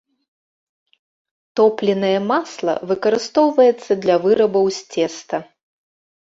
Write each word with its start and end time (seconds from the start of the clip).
Топленае 1.61 2.15
масла 2.31 2.75
выкарыстоўваецца 2.93 3.91
для 4.07 4.15
вырабаў 4.27 4.65
з 4.81 4.91
цеста. 4.93 5.37